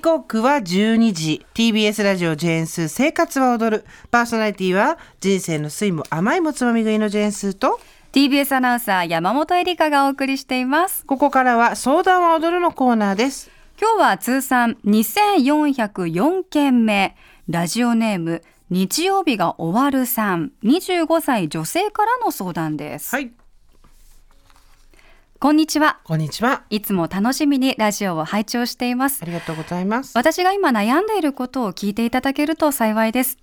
[0.00, 1.46] 刻は12時。
[1.54, 3.84] TBS ラジオジェーンスー生活は踊る。
[4.10, 7.78] パーソナリティは人生の酸いも甘いもつまみ食いのジェーンスーと
[8.12, 11.04] TBS アナウンサー山本恵里香がお送りしています。
[11.04, 13.50] ここからは相談は踊るのコーナーです。
[13.80, 17.16] 今日は通算2404件目。
[17.48, 20.52] ラジオネーム日曜日が終わるさん。
[20.64, 23.14] 25歳女性からの相談です。
[23.14, 23.32] はい
[25.42, 26.00] こんにちは。
[26.04, 26.64] こんにちは。
[26.68, 29.20] いつも楽しみにラジオを拝聴しています。
[29.22, 30.12] ありがとうございます。
[30.14, 33.38] 私が今悩んでいることを聞いていただけると幸いです。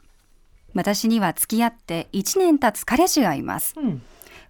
[0.75, 3.73] 私には付き合って1年経つ彼氏がいます。
[3.77, 4.03] うん。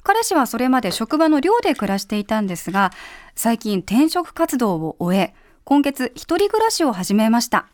[0.04, 2.92] 彼氏はそれまで職場の寮で暮らしていたんですが
[3.34, 7.70] 最近転職活動を終え今月一人暮らしを始めました。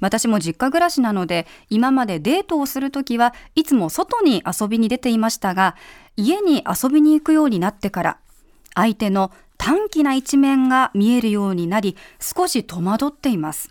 [0.00, 5.76] 私も実家暮らしなので今までデートをするときはいつも外に遊びに出ていましたが
[6.16, 8.18] 家に遊びに行くようになってから
[8.76, 13.70] 相手の短気な一面が見えるようになり少し戸惑っています。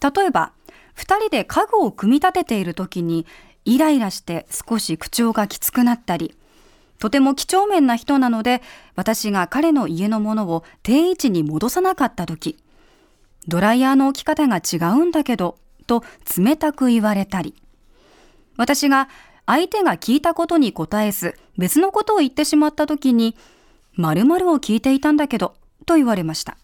[0.00, 0.52] 例えば
[0.94, 3.26] 二人で家具を組み立てている時に
[3.64, 6.36] イライラして少し口調がきつくなったり
[6.98, 8.62] とても几帳面な人なので
[8.94, 12.58] 私が彼の家のものを定位置に戻さなかった時
[13.48, 16.02] ドライヤーの置き方が違うんだけどと
[16.38, 17.54] 冷たく言われたり
[18.56, 19.08] 私が
[19.46, 23.36] 相手が聞いたことに答えず別のことを言ってしまった時に
[23.96, 25.54] 〇〇を聞いていたんだけど
[25.86, 26.56] と言われました。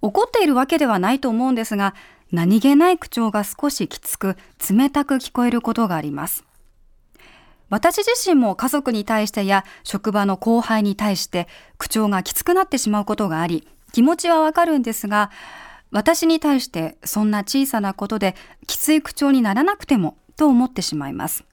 [0.00, 1.94] 怒っているわけではないと思うんですが
[2.30, 4.36] 何気ない口調が少しきつく
[4.70, 6.44] 冷たく聞こえることがあります。
[7.70, 15.30] 私自身も家族に対してや職場の後輩に対して口調がきつくなってしまうことがあり気持ちはわかるんですが
[15.90, 21.44] 私に対してそんな小さなことできつい口調にならなくてもと思ってしまいます。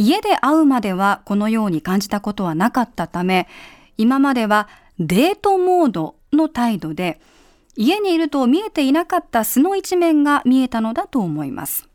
[0.00, 3.46] 家で会うまではこのように感じたことはなかったため
[3.98, 4.66] 今までは
[4.98, 7.20] デートモードの態度で
[7.76, 11.86] 家にいると見えていなかった素の一面が見えたのだと思います。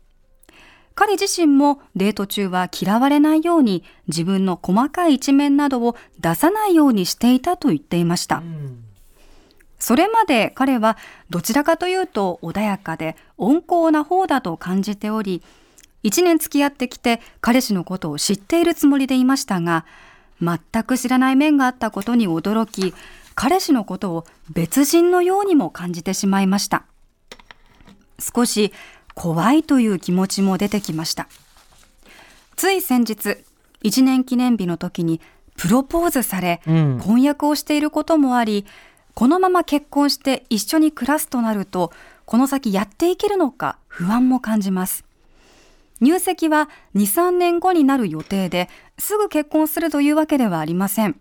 [0.94, 8.42] 彼自身もデート中は嫌われないように自分の細かい一面などを出さないようにしていたと言っていました。
[9.78, 10.96] それまで彼は
[11.28, 15.42] どちらかというと穏やかで温厚な方だと感じており
[16.06, 19.84] 一年付き合ってきて彼氏のことを知っているつもりでいましたが
[20.40, 22.94] 全く知らない面があったことに驚き
[23.34, 26.84] 彼氏のことを別人のようにも感じてしまいました。
[28.18, 28.72] 少し
[29.14, 31.28] 怖いという気持ちも出てきました。
[32.54, 33.38] つい先日
[33.82, 35.20] 一年記念日の時に
[35.56, 37.00] プロポーズされ、うん。
[37.02, 38.64] 婚約をしていることもあり
[39.14, 41.92] このまま結婚して一緒に暮らすとなると
[42.26, 45.05] この先やっていけるのか不安も感じます
[46.00, 48.68] 入籍は2、3年後になる予定で
[48.98, 51.18] すぐ結婚するというわけではありません。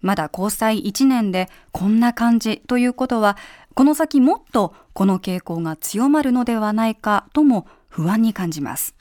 [0.00, 3.36] まだ交際1年でこんな感じということは
[3.74, 8.94] この先もっとこの傾向が強まるのではないかとも不安に感じます。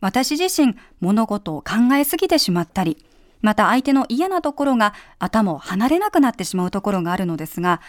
[0.00, 3.04] 私自身物事を考えすぎてしまったり
[3.40, 7.80] また相手の嫌なところが頭を離れなくなってしまうところがあるのですが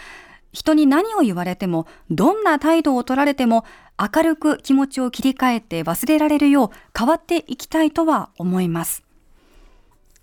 [0.52, 3.66] 人に何を言われてもどんな態度を取られても
[4.00, 9.04] 明るく気持ちを切り替えて忘れられるよう変わっていきたいとは思います。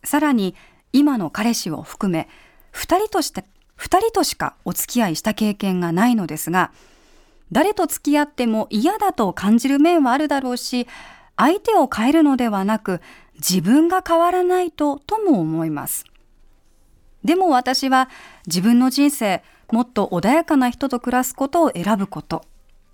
[0.04, 0.54] さらに
[0.92, 2.28] 今の彼氏を含め
[2.70, 6.72] 二人として二人としかお付き合いした経験がないのですが
[7.50, 10.86] 誰と付き合っても嫌だと感じる面はあるだろうし
[11.36, 13.00] 相手を変えるのではなく
[13.34, 16.04] 自分が変わらないととも思います。
[17.24, 18.08] でも私は
[18.46, 19.42] 自分の人生
[19.74, 22.44] もっと穏やかな人と暮らすことを選ぶこと。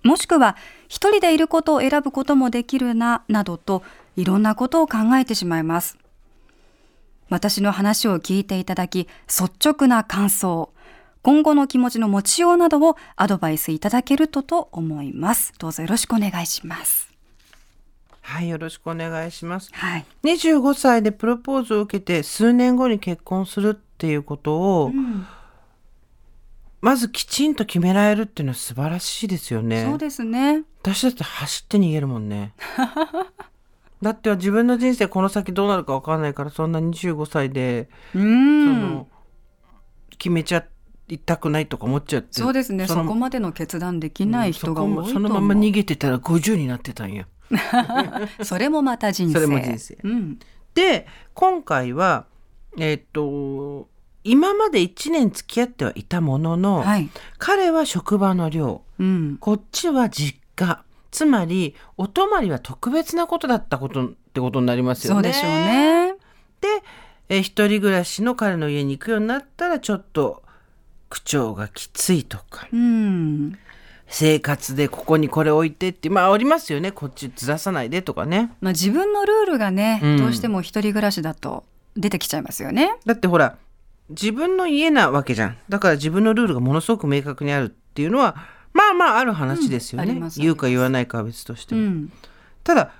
[0.01, 3.83] もしくは一人でいることを選ぶこともできるななどと
[4.15, 5.99] いろんなことを考えてしまいます。
[7.29, 10.73] 私の話を聞いていただき率直な感想
[11.21, 15.53] 今後の気持ちの持ちようなどをアドバイスいただけるとと思います。
[15.59, 17.13] どうぞよろしくお願いします。
[18.21, 19.69] はいよろしくお願いします。
[19.71, 24.91] はい、25歳でプロポーズを受けて数年後に結婚するっていうことを、
[26.81, 29.85] まずきちんと決められるっていうのは素晴らしいですよね。
[29.87, 30.63] そうですね。
[30.81, 32.53] 私だって走って逃げるもんね。
[34.01, 39.07] だって自分の人生この先どうなるか分かんないからそんな25歳で、うそんの
[40.09, 40.65] 決めちゃ
[41.07, 42.29] いたくないとか思っちゃって。
[42.31, 42.87] そうですね。
[42.87, 47.27] そのこまでの決断できない人が多いと思う、そこもそのまま逃げてたら50になってたんや
[48.41, 49.33] それもまた人生。
[49.35, 49.97] それも人生。
[50.03, 50.39] うん、
[50.73, 51.05] で
[51.35, 52.25] 今回は
[52.77, 53.87] えっと
[54.23, 58.81] 今まで1年付き合ってはいたものの、はい、彼は職場の寮。
[58.99, 60.83] うん、こっちは実家。
[61.11, 65.15] つまりお泊まりは特別なことだったことってことになりますよね。
[65.15, 66.13] そうでしょうね。
[66.61, 66.67] で、
[67.29, 70.43] えー一人暮らしの彼の家に行くようになったらちょっと
[71.09, 72.67] 口調がきついとか。
[72.71, 73.57] うん。
[74.07, 76.91] 生活でここにこれ置いてってまあありますよね。
[76.91, 78.51] こっちずらさないでとかね。
[78.61, 80.17] まあ、自分のルールがね、うん。
[80.17, 81.63] どうしても一人暮らしだと
[81.95, 82.95] 出てきちゃいますよね。
[83.05, 83.57] だってほら
[84.11, 85.57] 自分の家なわけじゃん。
[85.69, 88.35] だから自分のルールがものすごく明確にあるっていうのは
[88.73, 92.11] まあまあある話ですよね、うん言うか言わないかは別としても、うん、
[92.63, 92.91] ただ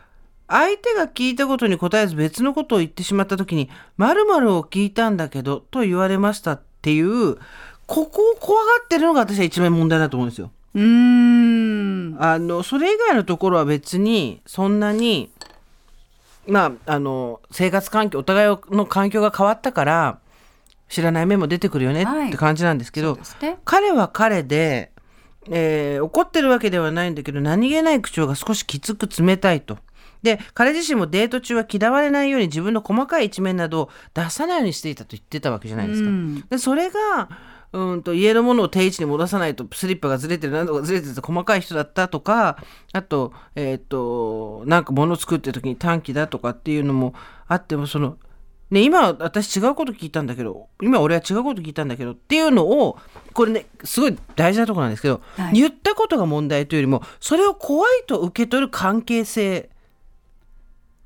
[0.47, 7.35] 相手が聞いたことに答えず別のことを言ってしまった時に「〇〇を聞いたんだけど」と言われましたっていう
[7.87, 10.51] ここを怖がってるのが私は一番問題だと思うんですよ。
[10.75, 12.17] うーん。
[12.19, 15.29] あのそれ以外のところは別にそんなに
[16.47, 20.19] まああの生活環境お互いの環境が変わったから
[20.91, 23.57] 知らない面も出てくるよねはいって感じなんですけど、そうですね。
[23.63, 24.91] 彼は彼で、
[25.49, 29.77] えー怒ってるわけではないんだけど何気ない口調が少しきつく冷たいと。
[30.21, 36.09] で彼自身もデート中は嫌われないように自分の細かい一面などを出さないようにしていたと言ってたわけじゃないですか。
[36.09, 37.29] うんでそれが
[37.73, 42.57] うんと家のものを定位置に戻さないとスリッパがずれてる何とかずれてて細かい人だったとか
[42.91, 47.13] あとえっ、となんか物を作ってる時に短気だとかっていうのも
[47.47, 48.17] あってもその
[48.71, 52.97] ね今私違うこと聞いたんだけど今俺は違うこと聞いたんだけどっていうのを
[53.33, 59.69] これねすごい大事なところなんですけど、はい言ったことが問題というよりもそれを怖いと受け取る関係性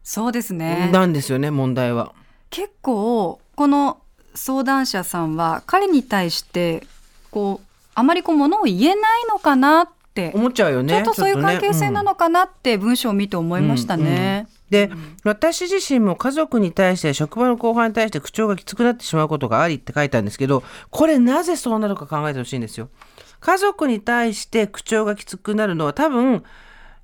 [0.03, 0.91] そうですね。
[0.93, 2.13] なんですよね問題は。
[2.51, 3.97] 結構この
[4.35, 6.85] 相談者さんは彼に対して
[7.31, 8.95] こうあまりこうものを言えない
[9.27, 10.93] のかなって、思っちゃうよね。
[10.93, 14.47] ちょっとそういう関係性なののかなって文章を見て思いましたね。
[14.75, 14.91] で、
[15.23, 22.89] 私自身も家族に対して職場の後輩に対して口調がきつくなってしまうことがありって書いたんですけどこれなぜそうなるか考えてほしいんですよ。
[23.39, 26.43] 家族に対して口調がきつくなるのは多分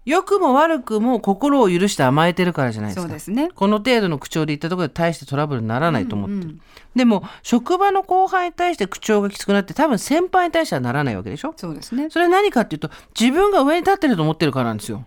[0.03, 3.01] 良くも悪くも心を許して甘えてるからじゃないですか。
[3.03, 3.49] そうですね。
[3.53, 6.61] この程度の口調で言ったところで大してトラブルにならないと思ってる、うんうん
[6.93, 12.09] でも職場の後輩に対して口調がきつくなって多分先輩に対してはならないわけでしょそうですね。
[12.09, 15.05] それは何かっていうと自分が上に立ってると思ってるからなんですよ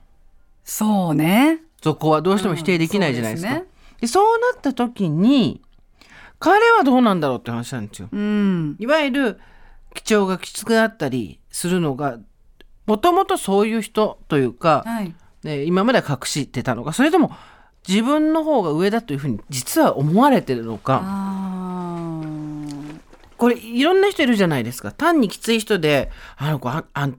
[0.65, 1.61] そうね。
[1.85, 3.51] そこはどうしても否定できないじゃないですか。
[3.51, 3.67] うんそう
[4.01, 5.63] でそうなった時に
[6.39, 8.09] 彼はどうなんだろうって話なんですよ。
[8.11, 8.77] うん。
[8.79, 9.41] いわゆる
[9.95, 12.19] 口調がきつくなったりするのが
[12.87, 15.15] もともとそういう人というか、はい。
[15.43, 17.33] ね、今までは隠してたのかそれとも
[17.87, 22.23] 自分の方が上だというふうに実は思われてるのかあ
[23.37, 27.19] これいろんな人いるじゃないですか単にきつい人で「あの子ああん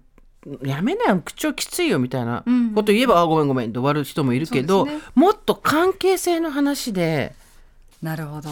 [0.64, 7.34] やめなよ口調きついよ」みたいなうんこと言えば「あごめんごめん」って終わる人もいるけど、ねもっと関係性の話で。
[8.02, 8.50] ーなるほど。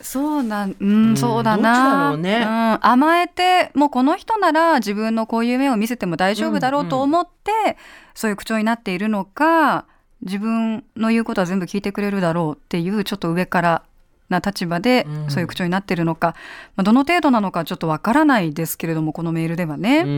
[0.00, 2.10] そうなん、うん、そうだな。
[2.10, 7.76] ろうねん、甘えて、もうこの人なら自分のこういう面を見せても大丈夫だろうと思って、
[8.14, 9.86] そういう口調になっているのか、
[10.22, 13.82] 自分の言うことは全部聞いてくれるだろうっていうちょっと上から
[14.28, 15.30] な立場でうん。
[15.30, 16.34] そういう口調になっているのか、
[16.76, 20.00] まあ、どの程度なのかちょっとわからないですけれどもこのメールではね。
[20.00, 20.08] うん。
[20.08, 20.12] う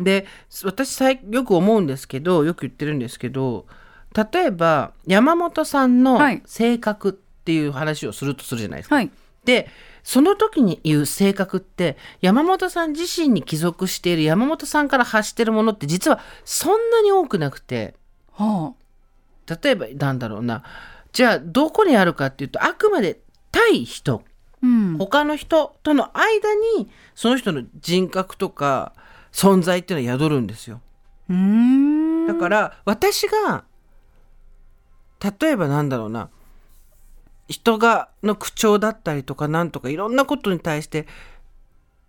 [0.00, 0.04] ん。
[0.04, 0.26] で
[0.64, 3.66] 私最よく思うんですけどよく言ってるんですけど
[4.14, 6.42] 例えば山本さんのはい。
[6.46, 8.94] 性格っていう話をするとするじゃないですか。
[8.94, 9.10] はい、
[9.44, 9.68] で
[10.02, 17.94] その時に言う性格って山本さん自身に帰属している山本さんから発してるものって実はそんなに多くなくて。
[18.32, 18.74] は
[19.62, 20.62] 例えばなんだろうな。
[21.12, 23.20] じゃあどこにあるかっていうとあくまで
[23.54, 24.22] 対人。
[24.24, 24.30] あ
[24.62, 28.94] うん、他の人との間にその人の人格とか
[29.30, 30.80] 存在っていうのは宿るんですよ。
[31.28, 32.26] うーん。
[32.26, 33.64] だから私が
[35.40, 36.30] 例えばなんだろうな。
[37.46, 41.06] 人がの口調だったりとかなんとかいろんなことに対して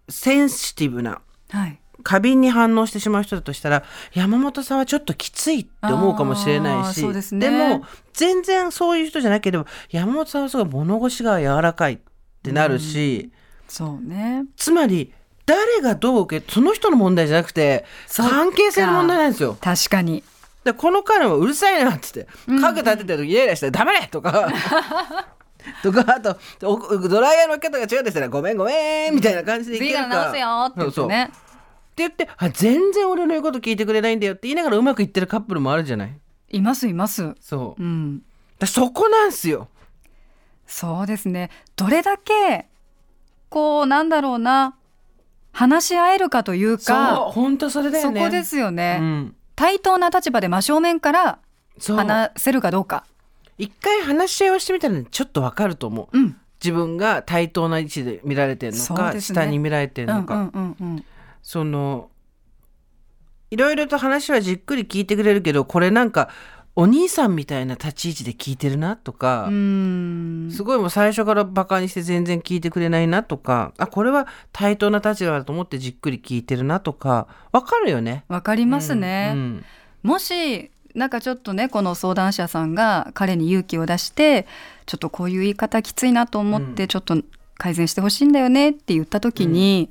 [0.07, 3.83] センシティブなはい、過敏に反応してしまう人だとしたら
[4.13, 7.83] 山本さんはちょっときついって思うかもしれないしですねも
[8.13, 11.99] 全然そういう人じゃなければ山本さんはすごい物腰が柔らかいっ
[12.43, 13.31] てなるし、
[13.67, 14.45] そうね。
[14.55, 15.13] つまり
[15.45, 17.85] 誰がどう受けその人の問題じゃなくて
[18.15, 19.57] 関係性の問題なんですよ。
[19.59, 20.23] 確かに。
[20.63, 24.51] でこの彼もうるさいなっつって家具立ててる時イライラして「黙れ!」とか
[25.83, 31.31] とかあとおドライヤーの方が違うってしたら「ごめんごめん」みたいな感じでいけるか直すよって言ってそうそうってね。
[31.97, 36.13] 言ってあ全然俺の言うこと聞いてくれないんだよって言いながらうまくいってるカップルもあるじゃない？
[36.49, 37.35] いますいます。
[37.39, 38.21] そううん。
[38.59, 39.67] だそこなんすよ
[40.67, 41.49] そうですね。
[41.75, 42.67] どれだけ
[43.49, 44.75] こうなんだろうな
[45.51, 48.97] 話し合えるかというそうか、本当それだよねそこですよね。
[48.99, 51.39] うん、対等な立場で真正面から
[51.79, 53.05] 話せるかどうか。
[53.57, 56.35] 一回話し合いをしてみたらねちょっとわかると思ううん。
[56.61, 61.05] 自分が対等な位置で見られてるのか、ね下に見られてるのか、うんうんうんうん。
[61.45, 62.09] その
[63.51, 66.29] いろいろと話はじっくり聞いてくれるけどこれなんか
[66.75, 70.49] お兄さんみたいな立ち位置で聞いてるなとか、うん。
[70.51, 78.25] すごいもう最初からバカにして全然聞いてくれないなとかあこれは対等な立場だと思ってじっくり聞いてるなとかわかるよね。
[78.27, 79.65] わかりますね、うん
[80.01, 84.45] もしなんかちょっとねこの相談者さんが彼に勇気を出して
[84.85, 86.87] ちょっとこういう言い方きついなと思ってうん。
[86.87, 87.17] ちょっと
[87.57, 89.89] 改善してほしいんだよねって言った時に、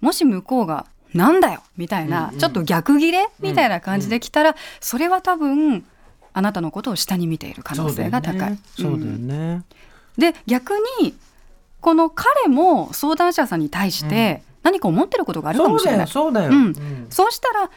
[0.00, 5.84] もし向こうが「なんだよ!」みたいな、うんうんちょっと逆ギレみたいな感じで来たら、それは多分
[6.32, 8.58] あなたのことを下に見ている可能性が高い。
[8.78, 9.62] そうだようんね。
[10.18, 11.14] で逆に
[11.80, 16.08] この彼も相談者さんに対して何か思ってることがあるかもしれない。
[16.08, 16.50] そうだよ。
[16.50, 17.70] うんうんそうしたら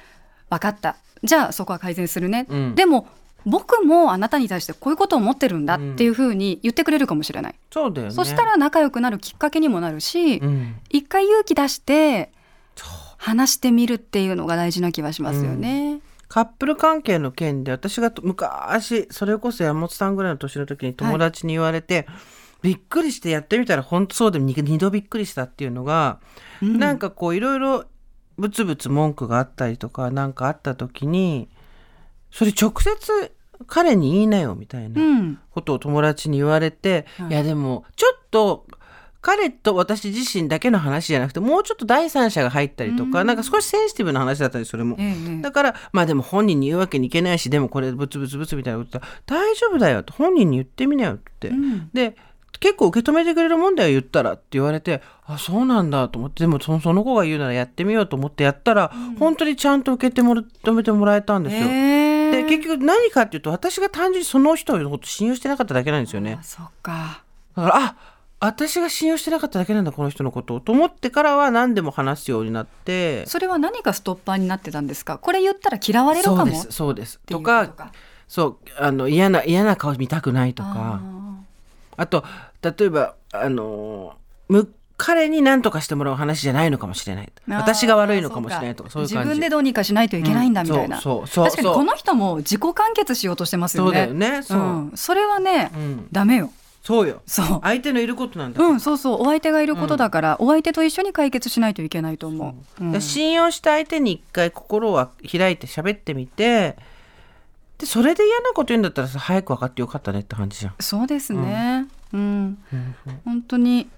[0.50, 3.08] 分かったじゃあそこは改善するね、うんでも
[3.46, 8.14] 僕もあなたに対してこういうことを思ってるんだっていうふうに言ってくれるかもしれない、そうだよね。
[8.14, 12.32] そしたら仲良くなるきっかけにもなるし、うん、一回勇気出して
[13.18, 16.02] 話してみるっていうのが大事な気はしますよね。
[16.28, 22.08] カップル関係の件で私がと昔それこそ山本さんぐらいの年の時に友達に言われて、
[22.62, 26.20] びっくりしてやってみたら本当そうで二二度びっくりしたっていうのが、
[26.62, 26.78] うん。
[26.78, 27.86] なんかこういろいろ
[28.38, 31.50] ブツブツ文句があったりとかなんかあった時に
[32.32, 33.32] それ直接
[33.68, 35.40] 彼に言いなよみたいなうん。
[35.52, 37.30] ことを友達に言われて、はい。
[37.30, 38.66] いやでもちょっと
[39.22, 43.28] 彼と私自身だけの話じゃなくてもうちょっと第三者が入ったりとか、うん。
[43.28, 44.96] なんか少しセンシティブな話だったりそれも。
[44.98, 51.90] ええだからまあでも本人に言うわけにいけないしでもこれブツブツブツみたいなこと大丈夫だよと本人に言ってみなよって、うん。
[51.94, 52.16] で
[52.62, 61.62] 結構受け止めてくれるもんだよ言ったらって言われてあそうなんだと思ってでもそのその子が言うならやってみようと思ってやったら、本当にちゃんと受けてもら止めてもらえたんですよ。
[61.64, 61.99] ええ
[62.32, 66.38] で結局何かっていうと私が単純にその人のこと信用してなかっただけなんですよね。
[66.40, 66.44] あ。
[66.44, 67.24] そっか。
[67.56, 67.96] だからあ
[68.42, 73.26] 私が信用してなかっただけなんだこの人のことをと思ってからは何でも話すようになって。
[73.26, 75.18] それは何かストッパーになってたんですか？
[75.18, 76.46] これ言ったら嫌われるかも。
[76.46, 77.20] そうですそうです。
[77.26, 77.92] とか
[78.28, 81.02] そうあの嫌な嫌な顔見たくないとか。
[81.02, 81.02] あ
[81.98, 82.24] あと
[82.62, 84.16] 例えばあの
[84.48, 89.30] む彼に何とかしてもらう話じゃないのかもしれないー私が悪いのかもしれないとかそういう感じ。
[89.30, 93.88] 自分でどうにかしないといけないんだみたいな、うんそうそう確かにこの人も自己完結しようとしてますよね。
[93.90, 96.08] そうだよねそう、ん、それはね、うん。
[96.12, 96.52] ダメよ。
[96.84, 97.22] そうよ。
[97.26, 97.60] そう。
[97.64, 99.22] 相手のいることなんだうん、そうそう。
[99.22, 102.84] お相手がいることだから、お相手と一緒に解決しないといけないと思う。
[102.84, 102.92] うん。
[102.92, 106.76] で信用した相手に一回心を開いて喋ってみて
[107.78, 110.76] でそれで嫌なこと言うんだったらさ早く分かってよかったねって感じじゃん。
[110.80, 112.58] そうですね、うん。
[112.74, 112.96] うん。
[113.24, 113.90] 本当に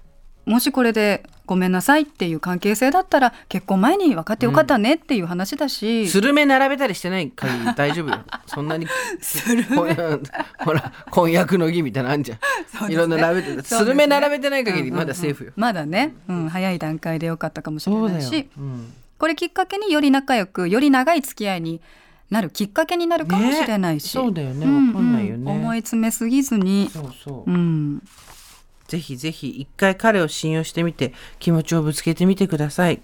[0.44, 8.20] もしこれでごめんなさいっていう関係性だったら結婚前に分かってよかったねっていう話だし、スルメ並べたりしてない限り大丈夫よ。
[8.46, 8.86] そんなに。
[9.20, 9.86] スルこ
[10.58, 12.88] ほら婚約の儀みたいなのあんじゃん。
[12.88, 12.94] ね。
[12.94, 14.98] いろんな並べて、スルメ並べてない限りうんうんうん。
[15.00, 15.52] まだセーフよ。
[15.56, 18.48] まだね、うん、早い段階でよかったかもしれないし。
[18.56, 18.92] うん。
[19.18, 21.80] これきっかけにより仲良くより長い付き合いに
[22.30, 27.54] なるきっかけになるかもしれないし、ねそうだよねうんわかんないよねうん思い詰めすぎずにそうそうう。
[27.54, 28.02] ん
[28.92, 33.00] ぜひぜひ一回彼を信用してみて気持ちをぶつけてみてください。